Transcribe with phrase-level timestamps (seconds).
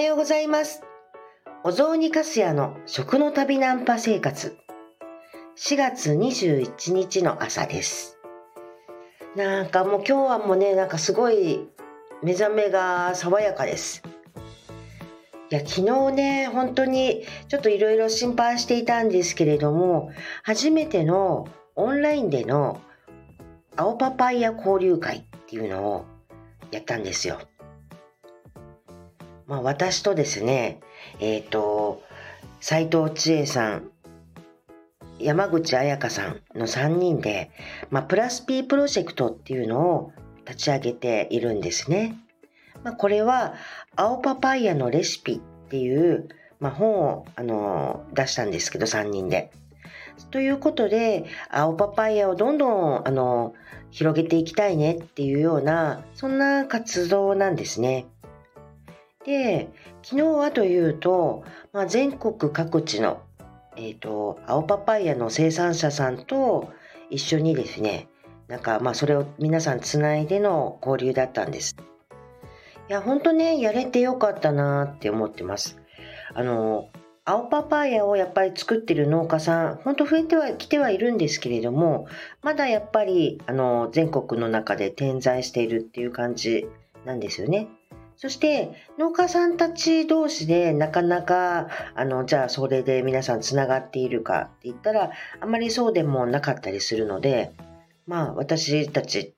[0.00, 0.82] はようございます。
[1.62, 4.56] お雑煮かすやの食の旅ナンパ生活。
[5.58, 8.18] 4月21日の朝です。
[9.36, 11.68] なんかもう今日はもうね、なんかすごい
[12.22, 14.02] 目覚めが爽やかです。
[15.50, 20.12] いや、昨日ね、本当にちょっといろいろ心配していたんですけれども、
[20.42, 21.46] 初めての
[21.76, 22.80] オンラインでの
[23.76, 26.06] 青パパイヤ交流会っていうのを
[26.70, 27.38] やったんですよ。
[29.50, 30.78] まあ私とですね、
[31.18, 32.02] えっ、と、
[32.60, 33.90] 斉藤千恵さん、
[35.18, 37.50] 山口彩香さんの3人で、
[37.90, 40.12] まあ、プラス P プロジェクトっていうのを
[40.46, 42.16] 立ち上げているんですね。
[42.84, 43.54] まあ、これは、
[43.96, 46.28] 青パパイヤのレシピっていう、
[46.60, 49.50] まあ、本を、あの出したんですけど、3人で。
[50.30, 53.54] ということで、青パパイヤをどんどん、あの
[53.90, 58.06] 広げていきたいねっていうような、そんな活動なんですね。
[59.24, 59.68] で、
[60.02, 63.22] 昨日はというと、まあ、全国各地の
[63.76, 66.70] えっ、と、青パパイヤの生産者さんと
[67.08, 68.08] 一緒にですね、
[68.48, 71.76] なんかまあそれを皆さんつないでの交流だったんです。
[72.88, 75.78] いや、ほんとね、やれてよかったなって思ってます。
[76.34, 76.90] あの、
[77.24, 82.06] 青パパイヤをやっぱり作ってる農家さん、ほんと増えてはきてはいるんですけれども、
[82.42, 86.66] まだやっぱり、あの、全国の中で点在しているっていう感じ
[87.04, 87.68] なんですよね。
[88.20, 97.50] そして農家さんたち同士でなかなかあのじゃあそれで皆さんつながっているかって言ったらあまりそうでもなかったりするので
[98.06, 99.34] まあ私たち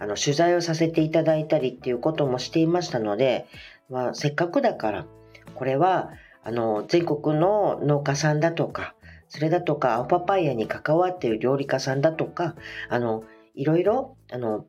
[0.00, 3.46] あの取材をさせていただいたりっていうこともしていましたので、
[3.88, 5.06] まあ、せっかくだから
[5.54, 6.10] これは
[6.42, 8.96] あの全国の農家さんだとか
[9.28, 12.56] それだとか青パパイヤに関わっている料理家さんだとか
[12.88, 13.22] あの
[13.54, 14.66] いろいろあの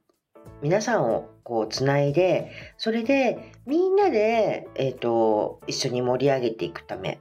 [0.62, 7.20] 皆さんをこうつないでそれでみんなで、えーと、一緒に盛り上げていくため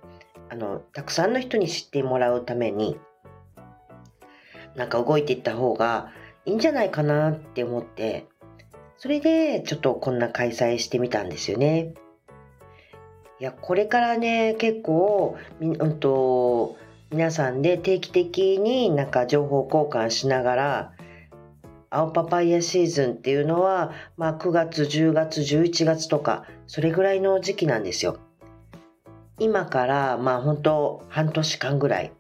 [0.49, 2.99] あのたくさんの人に知ってもらうために
[4.75, 6.11] なんか動いていった方が
[6.47, 8.27] いいんじゃないかなって思って
[8.97, 11.93] それでちょっとこんな開催してみたんですよね。
[13.41, 16.77] いやこれからね結構うんと
[17.11, 20.93] 皆さんで定期的になんか情報交換しながら
[21.95, 28.19] 青パパイヤシーズンっていうのは、まあ、9月10月11月とかそれぐらいの時期なんですよ。
[29.39, 32.13] 今からまあ本当半年間ぐらい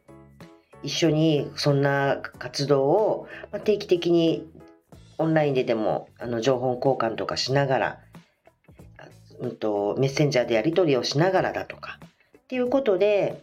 [0.84, 4.46] 一緒にそんな活動を、ま、定期的に
[5.18, 8.00] オンラインででもあの情報交換とかしながら、
[9.40, 11.98] うんと、メッセンジャーでやり取りをしながらだとか
[12.38, 13.42] っていうことで、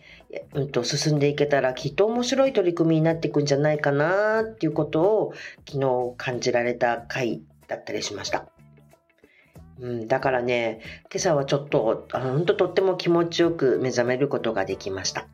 [0.54, 5.34] うん、と進んでいけたらきっと面白い取り組みになっていくんじゃないかなっていうことを
[5.68, 8.46] 昨日感じられた回だったりしました。
[9.80, 10.80] うん、だからね、
[11.12, 15.28] 今朝はちょっと、あ本当とっても気持ちよく目覚めることができました。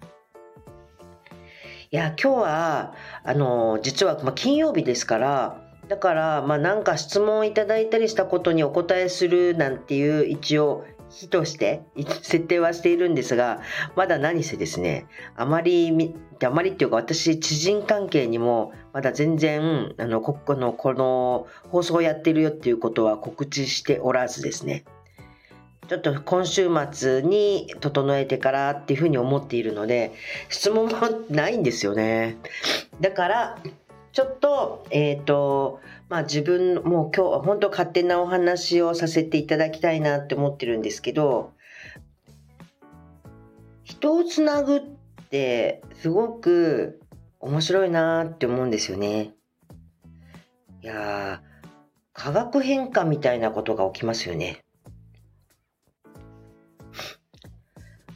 [1.90, 2.94] いや、今日は、
[3.24, 11.82] あの、実は、まあ、金曜日ですから、だから、まあ、なんか質問いただいたりしたことにお答えするなんていう一応日として
[12.22, 13.62] 設定はしているんですが、
[13.96, 24.84] まだ何せですね、あまり、あまりっていうか私、知人関係にもまだ全然、あの、ここの、この放送をやってるよっていうことは告知しておらずですね、
[25.88, 30.12] ちょっと今週末に整えてからっていうふうに思っているので、
[30.50, 30.94] 質問も
[31.30, 32.38] ないんですよね。
[33.00, 33.58] だから、
[34.18, 35.80] ちょっと、えっ、ー、と、
[36.10, 41.52] まあ自分、もう今日は本当勝手なお話をさせていただきたいなって思ってるんですけど、
[43.84, 44.82] 人をつなぐっ
[45.30, 47.00] てすごく
[47.40, 49.36] 面白いなって思うんですよね。
[50.82, 51.68] いやー、
[52.14, 54.64] 化学変化みたいなことが起きますよね。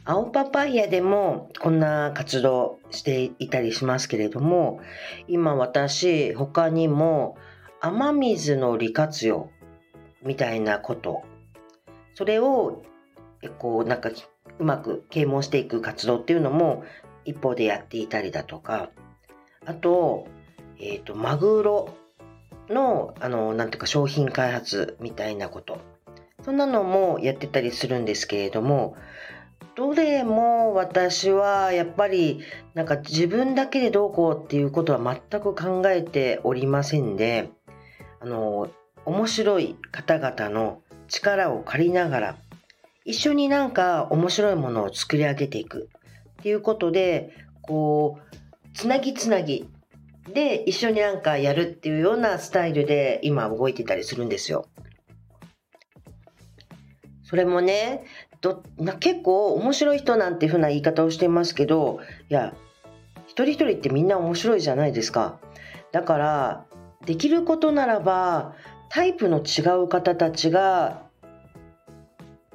[0.04, 4.80] 青パパイヤでもこんな活動していたりしますけれども
[5.28, 7.36] 今私他にも
[7.80, 9.50] 雨水の利活用
[10.24, 11.22] みたいなこと
[12.14, 12.82] それを
[13.58, 14.10] こうなんか
[14.58, 16.84] うまく啓蒙していく活動っていうのも
[17.24, 18.90] 一方でやっていたりだとか
[19.64, 20.26] あと,、
[20.78, 21.94] えーと、マグロ
[22.68, 25.78] のあのなんていうか商品開発みたいなこと
[26.44, 28.96] そんなのもやってたりするんですけれども
[29.74, 32.40] どれも私はやっぱり
[32.74, 37.50] なんか自分だけでどうこうっていうことは全く考えておりませんで
[38.20, 38.70] あの
[39.06, 42.36] 面白い方々の力を借りながら
[43.04, 45.88] 一緒になんか面白いものを作り上げていく
[46.40, 47.30] っていうことで
[47.62, 48.36] こう
[48.74, 49.68] つなぎつなぎ
[50.32, 54.66] で一緒になんかやるっていうようなスタイルで今動いてたりするんですよ。
[57.24, 58.04] それもね
[58.42, 62.52] どな結構面白い人なんていうふうな言い方をしていますけどいや
[63.26, 65.38] 一人一人ってみんな面白いじゃないですか
[65.92, 66.64] だから
[67.06, 68.54] できることならば
[68.90, 71.02] タイプの違う方たちが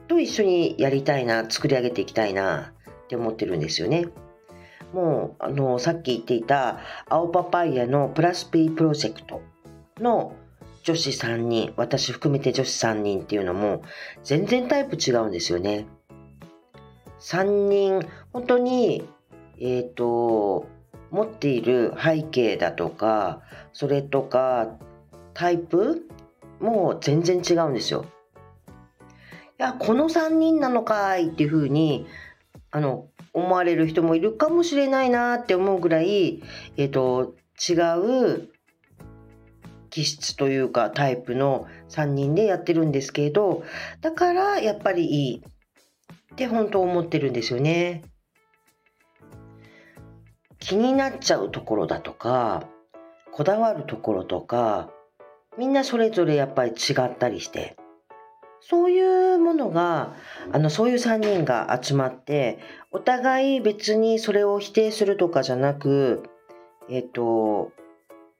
[0.08, 2.74] と一緒にやりたいな作り上げていきたいな
[3.06, 4.08] って思ってるんですよね。
[4.94, 6.80] もうあのさっき言っていた
[7.10, 9.42] 青パパイヤのプラス P プロジェクト
[10.00, 10.34] の
[10.88, 13.82] 女子3人私含めて女子3人っていうのも
[14.24, 15.86] 全然タイプ違うんですよね。
[17.20, 19.04] 3人本当に
[19.60, 20.66] えっ、ー、と
[21.12, 23.42] 持っている背景だとか
[23.74, 24.78] それとか
[25.34, 26.08] タイプ
[26.62, 28.06] も全然違うんですよ。
[29.60, 32.08] いやこの3人なのかいっていうふうに
[32.72, 36.42] あの思われる人もいるかもしれないなって思うぐらい、
[36.78, 37.74] えっ、ー、と違
[38.38, 38.57] う
[39.90, 43.64] 気質というかタイプの3人でやってるんですけど
[44.02, 45.44] だからやっぱりいい
[46.34, 48.04] って本当思ってるんですよね。
[50.60, 52.68] 気になっちゃうところだとか
[53.32, 54.90] こだわるところとか
[55.58, 57.78] みんなそれぞれやっぱり違ったりして
[58.60, 60.16] そういうものが
[60.52, 62.60] あのそういう3人が集まって
[62.92, 66.24] お互い別にそれを否定するとかじゃなく
[66.90, 67.72] えっ、ー、と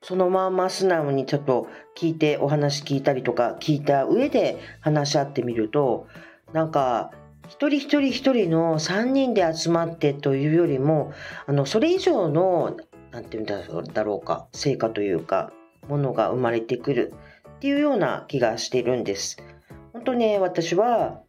[0.08, 6.08] そのまま素直にちょっと聞いてお話聞いたりとか聞いた上で話し合ってみると
[6.54, 7.12] なんか
[7.50, 11.12] 一人一人一人の3人で集まってというよりも
[11.46, 12.78] あのそれ以上の
[13.12, 13.44] 何て言う
[13.84, 15.52] んだろうか成果というか
[15.90, 17.14] ものが生まれてくる
[17.58, 19.44] っていうような気がしているんです。
[19.92, 21.20] 本当ね私は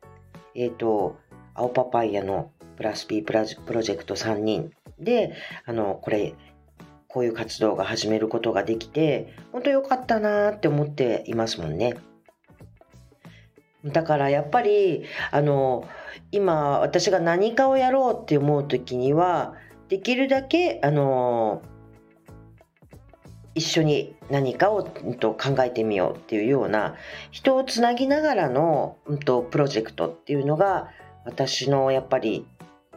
[0.54, 1.18] えっ、ー、と
[1.52, 4.70] 青パパイヤのプラス P プロジェクト3人
[5.00, 5.34] で
[5.64, 6.36] あのこれ
[7.08, 11.96] こういう活動が始めることができて本当良かったなって思っていますもんね。
[13.84, 15.88] だからやっぱりあの
[16.32, 19.54] 今私が何かをやろうって思う時には
[19.88, 21.62] できるだけあの
[23.54, 26.94] 一緒に何かを、うん、と考えてみようっていうような
[27.30, 30.90] 人をつなぎながらの、うんと、プロジェクトっていうのが
[31.24, 32.46] 私のやっぱり、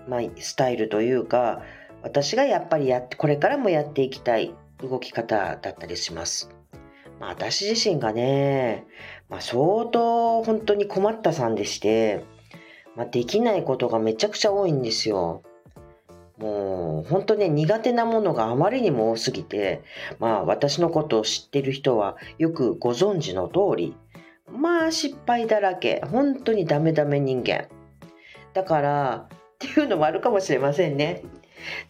[0.07, 1.63] まあ、スタイルというか
[2.03, 6.49] 私がやっぱりやってこれからもやっていきたい動き方だったりします。
[7.19, 8.85] まあ、私自身がね、
[9.29, 12.25] まあ、相当本当に困ったさんでして、
[12.95, 15.43] まあ、できないことがめちゃくちゃ多いんですよ。
[16.41, 19.83] もう本当ね苦手なものがあまりにも多すぎて
[20.17, 23.95] まあ私のことを知ってる人はよくご存知の通り
[24.51, 27.67] まあ失敗だらけ本当にダメダメ人間
[28.53, 31.23] だからっていうのもあるかもしれませんね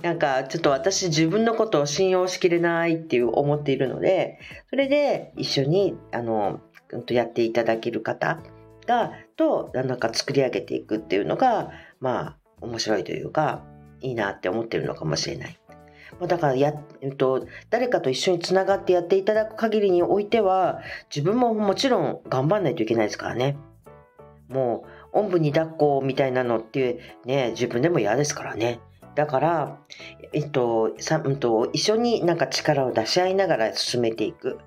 [0.02, 4.40] なんかちょっと私自分のことを信用しきれないっていう思っているので
[4.70, 6.60] それで一緒にあの
[7.10, 8.40] やっていただける方
[8.86, 13.64] がとなんか作り上げていくっていうのがまあ面白いというか
[14.02, 15.58] いいなって思ってるのかもしれない。
[16.28, 23.58] だからや、えっと、誰かと一緒につながってやっていただく限りにおいては自分ももちろん頑張んないといけないですからね。
[24.48, 28.82] もうおんぶに抱っこみたいなのってね自分でも嫌ですからね。
[29.16, 29.80] だから、
[30.34, 34.60] えっとさうんと、一緒になんか力を出し合いながら進めていく。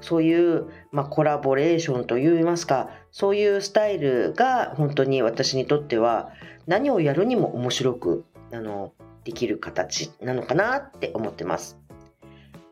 [0.00, 6.32] そういう、まあ、コラボレーションといいますかそういうスタイルが本当に私にとっては
[6.66, 8.92] 何をやるにも面白くあの
[9.24, 11.78] できる形なのかなって思ってます。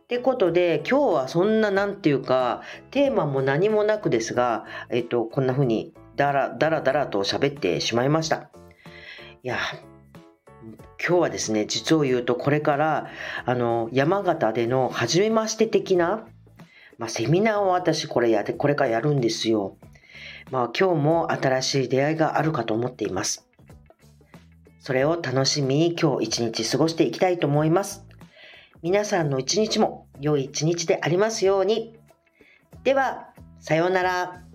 [0.04, 8.50] ってことで今日はそんななんていうかテーマも何もなくですが、えっと、こんな風にダラダラダラと喋ってしまいました。
[9.42, 9.56] いや
[10.98, 13.10] 今日はですね実を言うとこれから
[13.44, 16.26] あの山形での初めまして的な、
[16.98, 19.76] まあ、セミナーを私これやでこれからやるんですよ。
[20.50, 23.46] まあ今日も新しい出会いがあるかと思っています。
[24.80, 28.04] それを楽しみに今日一日過ごしていきたいと思います。
[28.82, 31.98] 皆さんの一日も良い一日でありますように。
[32.82, 33.28] では、
[33.60, 34.49] さようなら。